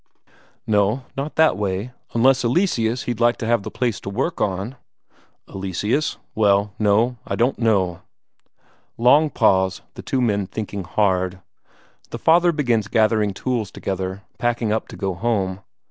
"No, 0.65 1.03
not 1.15 1.35
that 1.35 1.55
way.... 1.57 1.91
Unless 2.15 2.43
Eleseus 2.43 3.03
he'd 3.03 3.19
like 3.19 3.37
to 3.37 3.45
have 3.45 3.61
the 3.61 3.69
place 3.69 3.99
to 3.99 4.09
work 4.09 4.41
on." 4.41 4.75
"Eleseus? 5.47 6.17
Well, 6.33 6.73
no, 6.79 7.17
I 7.27 7.35
don't 7.35 7.59
know" 7.59 8.01
Long 8.97 9.29
pause, 9.29 9.81
the 9.93 10.01
two 10.01 10.19
men 10.19 10.47
thinking 10.47 10.85
hard. 10.85 11.39
The 12.09 12.17
father 12.17 12.51
begins 12.51 12.87
gathering 12.87 13.35
tools 13.35 13.69
together, 13.69 14.23
packing 14.39 14.71
up 14.73 14.87
to 14.87 14.97
go 14.97 15.13
home. 15.13 15.61